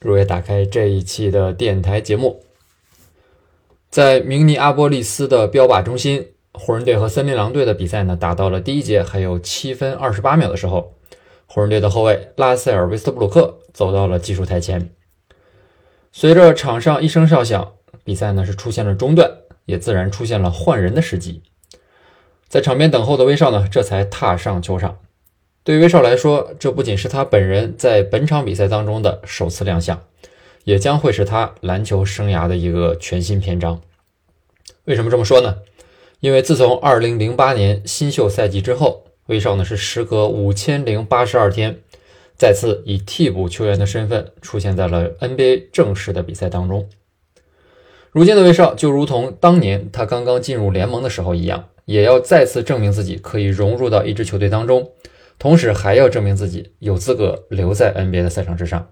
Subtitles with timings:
[0.00, 2.42] 如约打开这一期的电台节目。
[3.90, 10.94] 在明尼阿波利斯的标靶中心，湖人队和森林狼队的比赛呢，打到了第一节还有七分二十八秒的时候，
[11.46, 14.90] 湖人队的后卫拉塞尔·威斯特布鲁克走到了技术台前。
[16.12, 17.72] 随着场上一声哨响，
[18.04, 19.30] 比赛呢是出现了中断。
[19.68, 21.42] 也自然出现了换人的时机，
[22.48, 24.96] 在场边等候的威少呢，这才踏上球场。
[25.68, 30.02] 对于威少来说，这不仅是他本人在本场比赛当中的首次亮相，
[30.64, 33.78] 也将会是他篮球生涯的一个全新篇章。
[34.86, 35.58] 为什么这么说呢？
[36.20, 41.76] 因为自从2008年新秀赛季之后，威少呢是时隔五千零八十二天，
[42.34, 46.88] 再次以替补球员的身份出现在了 NBA 正式的比赛当中。
[48.10, 54.92] 如今的威少就如同当年他刚刚进入联盟的时候一样，也要再次证明自己可以融入到一支球队当中，
[55.38, 58.88] 同时还要证明自己有资格留在 NBA 的赛场之上。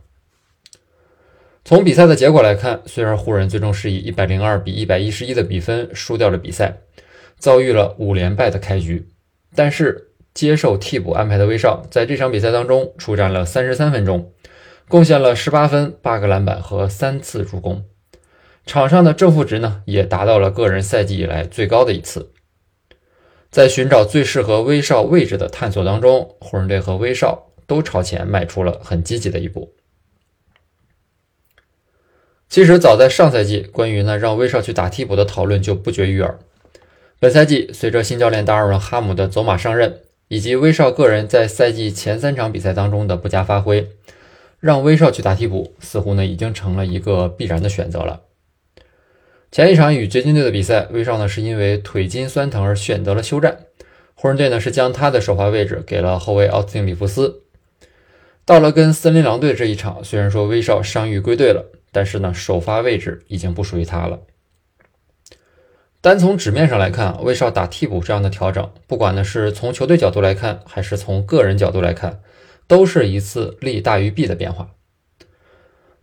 [1.65, 6.79] 从比赛的结果来看，虽然湖人最终是以一百零二比一百一十一的比分输掉了比赛，
[7.39, 9.09] 遭遇了五连败的开局，
[9.57, 14.31] 但是接受替补安排的威少在这场比赛当中出战了三十三分钟，
[14.87, 17.85] 贡献了十八分、八个篮板和三次助攻。
[18.65, 22.33] 场上的正负值呢，也达到了个人赛季以来最高的一次。
[23.57, 29.73] 在寻找最适合威少位置的探索当中，湖人队和威少都朝前迈出了很积极的一步。
[32.51, 36.39] 其实早在上赛季，关于呢让威少去打替补的讨论就不绝于耳。
[37.19, 43.89] 本赛季随着新教练达尔文·哈姆的走马上任，以及威少个人在赛季前三场比赛当中的不佳发挥，
[44.61, 48.21] 让威少去打替补似乎呢已经成了一个必然的选择了。
[49.51, 53.61] 前一场与掘金队的比赛，威少呢是因为腿筋酸疼而选择了休战。
[54.15, 57.43] 湖人队呢是将他的首发位置给了后卫奥斯汀·里弗斯。
[58.45, 64.21] 到了跟森林狼队这一场，虽然说威少伤愈归队了，但是呢首发位置已经不属于他了。
[66.01, 72.21] 单从纸面上来看，威少打替补这样的调整，不管呢是从球队角度来看，还是从个人角度来看，
[72.69, 74.71] 都是一次利大于弊的变化。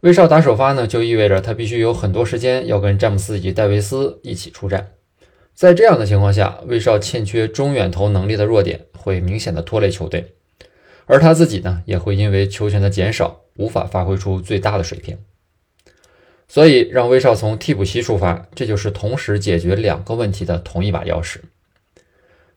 [0.04, 4.92] 威少打首发呢，就意味着他必须有很多时间要跟詹姆斯以及戴维斯一起出战。
[5.54, 10.34] 在这样的情况下，威少欠缺中远投能力的弱点会明显的拖累球队，
[11.06, 15.18] 而他自己呢，也会因为球权的减少无法发挥出最大的水平。
[16.50, 21.38] 所以，让威少从替补席出发，这就是同时解决两个问题的同一把钥匙。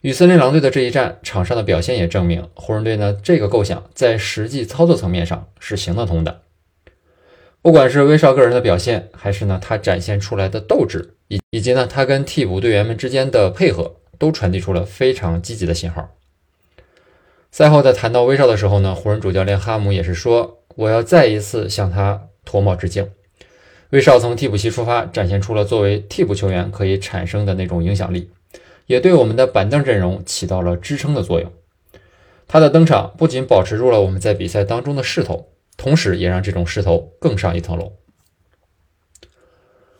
[0.00, 6.42] 与森林狼队的这一战，场上的表现也证明，湖人队呢这个构想在实际操作层面上是行得通的。
[7.66, 16.14] 不管是威少个人的表现，还是呢他展现出来的斗志，以以及呢他跟替补队员们之间的配合，都传递出了非常积极的信号。
[17.50, 23.10] 赛后在谈到威少的时候呢，湖人主教练哈姆也是说：“我要再一次向他脱帽致敬。”
[23.90, 28.30] 威少从替补席出发，展现出了作为替补球员可以产生的那种影响力，
[28.86, 31.52] 也对我们的板凳阵容起到了支撑的作用。
[32.46, 35.48] 他的登场不仅保持住了我们在比赛当中的势头。
[35.76, 37.92] 同时，也让这种势头更上一层楼。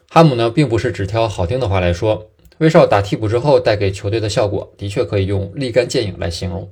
[0.08, 6.70] 哈姆呢，并不是只挑好听的话来说，威少打替补之后带给球队的效果，的确可以用立竿见影来形容。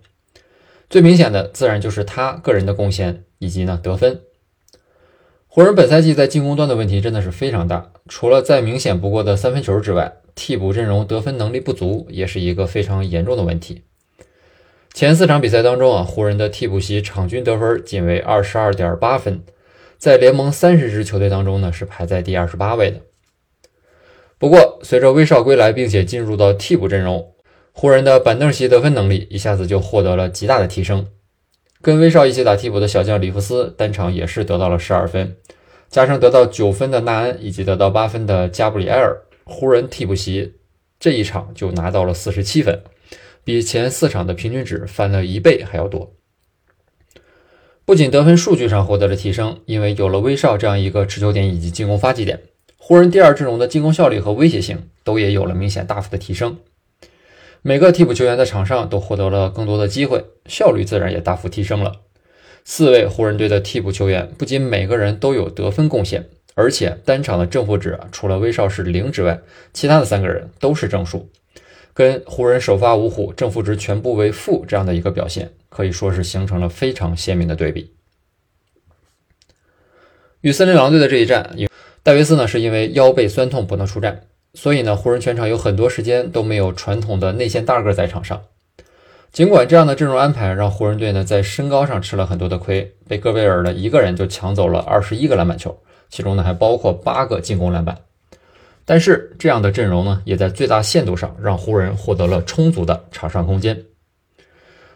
[0.89, 4.23] 最明显的，自然就是他个人的贡献以及呢得分。
[5.47, 13.85] 湖人本赛季在进攻端的问题真的是非常大，除了再明显不过的三分球之外，替补阵容得分能力不足，也是一个非常严重的问题。
[14.95, 19.43] 前四场比赛当中啊，湖人的替补席场均得分仅为二十二点八分，
[19.99, 23.01] 在联盟三十支球队当中呢是排在第二十八位的。
[24.39, 27.35] 不过，随着威少归来，并且进入到替补阵容，
[27.73, 31.09] 湖人的板凳席得分能力一下子就获得了极大的提升。
[31.83, 35.35] 跟威少一起打替补的小将里弗斯单场也是得到了十二分，
[35.89, 40.55] 加上得到九分的纳恩以及得到八分的加布里埃尔，湖人替补席
[41.01, 42.81] 这一场就拿到了四十七分。
[43.45, 46.15] 比前四场的平均值翻了一倍还要多。
[47.85, 52.41] 不仅得分数据上获得了提升，因为有了威少这样一个持球点以及进攻发起点，
[52.79, 56.57] 湖人第二阵容的进攻效率和威胁性都也有了明显大幅的提升。
[57.61, 61.93] 每个替补球员在场上都获得了更多的机会，效率自然也大幅提升了。
[62.65, 69.41] 四位湖人队的替补球员不仅每个人都有得分贡献，而且单场的正负值，除了威少是零之外，
[69.75, 71.29] 其他的三个人都是正数，
[71.95, 77.95] 跟湖人首发五虎正负值全部为负这样的一个表现，可以说是形成了非常鲜明的对比。
[80.41, 81.57] 与森林狼队的这一战，
[82.03, 88.43] 戴维斯呢是因为腰背酸痛不能出战，所以呢湖人全场有很多时间都没有传统的内线大个在场上。
[89.33, 95.81] 尽管这样的阵容安排让湖人队呢在身高上吃了很多的亏，被戈贝尔的一个人就抢走了二十一个篮板球，
[96.11, 97.99] 其中呢还包括八个进攻篮板。
[98.87, 103.85] 但是这样的阵容呢也在最大限度上让湖人获得了充足的场上空间，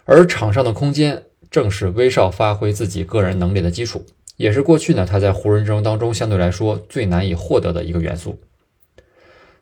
[0.05, 4.05] 而场上的空间正是威少发挥自己个人能力的基础，
[4.37, 8.39] 也是过去呢他在湖人阵容当中相对来说最难以获得的一个元素。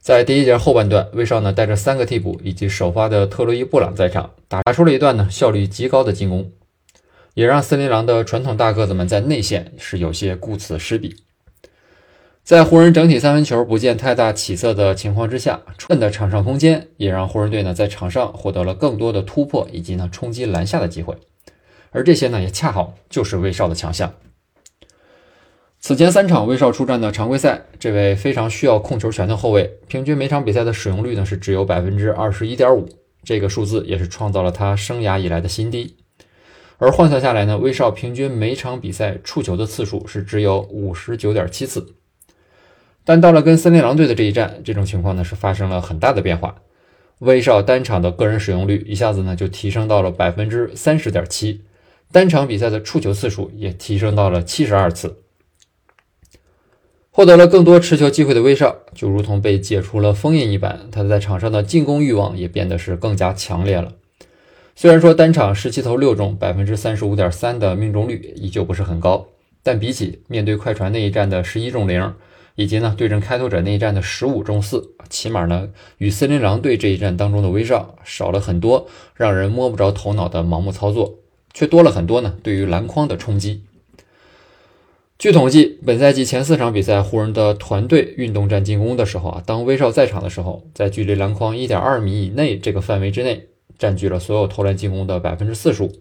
[0.01, 6.53] 在第一节后半段，威少呢带着三个替补以及首发的特洛伊·布朗在场，打出了一段呢效率极高的进攻，
[7.35, 11.17] 也让森林狼的传统大个子们在内线是有些顾此失彼。
[12.47, 21.17] 在湖人整体三分球不见太大起色的情况之下，充分的场上空间也让湖人队呢在场上获得了更多的突破以及呢冲击篮下的机会，
[21.91, 24.15] 而这些呢也恰好就是威少的强项。
[25.81, 32.89] 此前三场威少出战的常规赛，这位非常需要控球权的后卫，平均每场比赛的使用率呢是只有百分之二十一点五，
[33.25, 35.97] 这个数字也是创造了他生涯以来的新低。
[36.79, 41.85] 而换算下来呢，威少平均每场比赛触球的次数是只有五十九点七次。
[43.07, 46.57] 但到了跟森林狼队的这一战，这种情况呢是发生了很大的变化，
[47.21, 51.63] 威少单场的个人使用率一下子呢就提升到了百分之三十点七，
[52.11, 55.23] 单场比赛的触球次数也提升到了七十二次。
[57.13, 63.93] 获得了更多持球机会的威少，就如同被解除了封印一般，他在场上的进攻欲望也变得是更加强烈了。
[64.75, 69.29] 虽然说单场十七投六中，百分之三十五点三的命中率依旧不是很高，
[69.63, 72.13] 但比起面对快船那一战的十一中零，
[72.57, 75.69] 以及呢对阵开拓者那一战的十五中四，起码呢
[75.99, 81.21] 与森林狼队这一战当中的威少少了很多让人摸不着头脑的盲目操作，
[81.55, 83.63] 却多了很多呢对于篮筐的冲击。
[85.19, 93.47] 据统计，本赛季前四场比赛，湖人的团队运动战进攻的时候啊，当威少在场的时候，在距离篮筐一点二米以内这个范围之内，
[93.79, 95.93] 占据了所有投篮进攻的百分之四十五。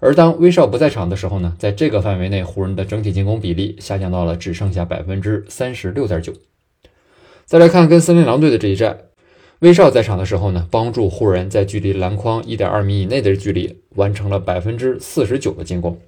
[0.00, 6.32] 而当威少不在场的时候呢，在这个范围内，湖人的整体进攻比例下降到了只剩下百分之三十六点九。
[7.44, 8.98] 再来看跟森林狼队的这一战，
[9.58, 15.98] 威少在场的时候呢，帮助湖人在距离篮筐一点二米以内的距离完成了百分之四十九的进攻。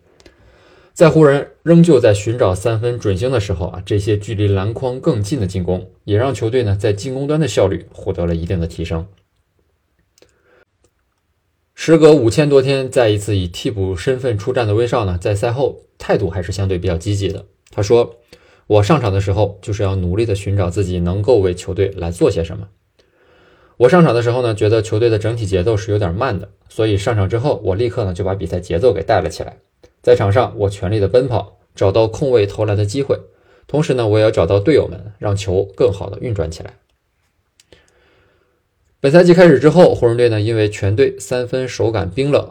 [0.92, 9.06] 在湖人仍旧在寻找三分准星的时候啊，这些距离篮筐更近的进攻也让球队呢在进攻端的效率获得了一定的提升。
[11.82, 17.46] 时隔五千多天，再一次以替补身份出战的威少呢，在赛后态度还是相对比较积极的。
[17.70, 18.16] 他说
[18.68, 22.68] ：“我上场的时候就是要努力的寻找自己能够为球队来做些什么。
[23.78, 29.56] 我上场的时候呢，觉得球队的整体节奏是有点慢的，所以上场之后，我立刻呢就把比赛节奏给带了起来。”
[30.04, 33.18] 在场上，我全力的奔跑，找到空位投篮的机会，
[33.66, 36.74] 同时呢，我也要找到队友们，让球更好的运转起来。
[39.02, 42.46] 本赛季开始之后，湖人队呢，因为全队三分手感冰冷，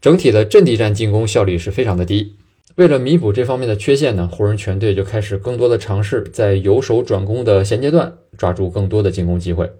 [0.00, 2.34] 整体的阵地战进攻效率是非常的低。
[2.74, 9.70] 为了弥补这方面的缺陷呢，湖人全队就开始更多的尝试在由守转攻的衔接段抓住更多的进攻机会。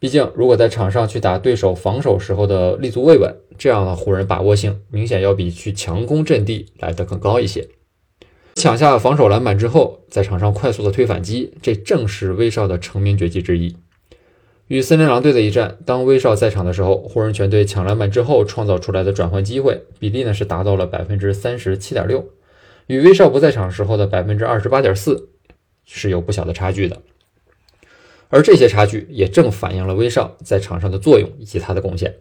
[0.00, 7.68] 毕竟，如果在场上去打对手防守时候的立足未稳，这样的湖人把握性明显要比去强攻阵地来得更高一些。
[8.56, 13.76] 抢下防守篮板之后，在场上快速的推反击，这正是威少的成名绝技之一。
[14.68, 22.28] 与森林狼队的一战，当威少在场的时候，湖人全队抢篮板之后创造出来的转换机会比例呢是达到了百分之三十七点六，
[22.88, 25.28] 与威少不在场时候的百分之二十八点四
[25.84, 27.00] 是有不小的差距的。
[28.28, 32.16] 而这些差距也正反映了威少在场上的作用以及他的贡献。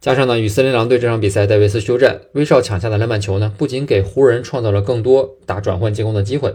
[0.00, 6.52] 加上呢，与森林狼队这场比赛戴维斯休战，威少抢下的篮板球呢，不仅给湖人创造了更多打转换进攻的机会，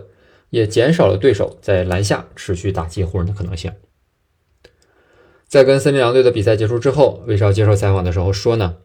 [0.50, 3.72] 也减少了对手在篮下持续打击湖人的可能性。
[5.54, 8.78] 在跟森林狼队的比赛结束之后，威少接受采访的时候说呢：“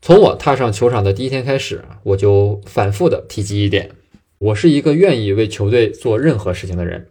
[0.00, 3.90] 从我踏上球场的第一天开始，我就反复的提及一点，
[4.38, 7.08] 我是一个愿意为球队做任何事情的人。”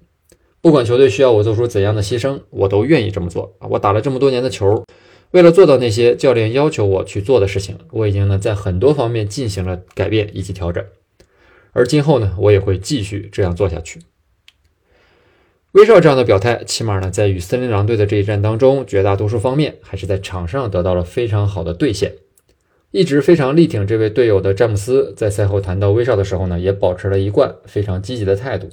[0.62, 3.68] 不管球队需要我做出怎样的牺牲，我都愿意这么做啊！
[3.72, 4.86] 我打了这么多年的球，
[5.32, 10.82] 为了做到那些教练要求我去做的事情，我已经呢在很多方面进行了改变以及调整，
[11.74, 14.00] 而今后呢，我也会继续这样做下去。
[15.74, 22.14] 威少这样的表态，起码呢在与森林狼队的这一战当中，绝大多数方面还是在场上得到了非常好的兑现。
[22.92, 28.70] 一直非常力挺这位队友的詹姆斯，在赛后谈到威少的时候呢，也保持了一贯非常积极的态度。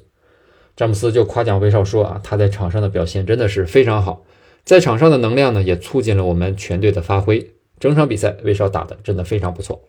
[0.76, 4.26] 詹姆斯就夸奖威少说啊，他在场上的表现真的是非常好，
[4.64, 7.50] 在场上的能量呢也促进了我们全队的发挥。
[7.78, 9.80] 整场比赛威少打的真的非常不错。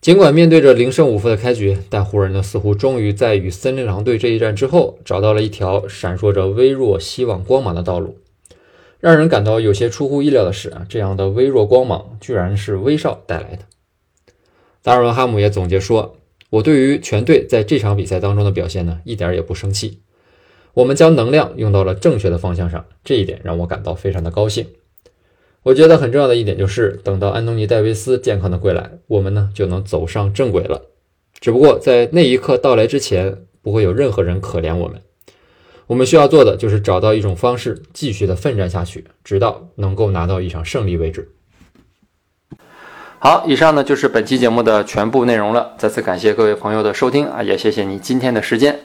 [0.00, 8.16] 尽管面对着零胜五负的开局，但湖人呢似乎终于在与森林狼队这一战之后，找到了一条闪烁着微弱希望光芒的道路。
[8.98, 13.64] 让人感到有些出乎意料的是啊，这样的微弱光芒居然是威少带来的。
[14.82, 16.16] 达尔文哈姆也总结说
[16.48, 20.00] ：“我对于全队在这场比赛当中的表现呢，一点也不生气。
[20.72, 24.66] 我们将能量用到了正确的方向上，这一点让我感到非常的高兴。”
[25.62, 30.86] 我觉得很重要的一点就是，等到安东尼·戴维斯健康的归来，我们呢就能走上正轨了。
[31.38, 35.02] 只不过在那一刻到来之前，不会有任何人可怜我们。
[35.86, 41.28] 我们需要做的就是找到一种方式，继续的奋战下去，直到能够拿到一场胜利为止。
[43.18, 45.74] 好，以上呢就是本期节目的全部内容了。
[45.76, 48.80] 再次感谢各位朋友的收听啊，也谢谢你今天的时间。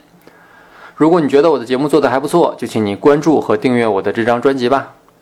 [0.96, 4.96] 如果你觉得我的节目做得还不错，就请你关注和订阅我的这张专辑吧。